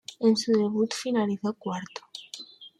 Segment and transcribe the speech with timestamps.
[0.19, 2.01] En su debut finalizó cuarto.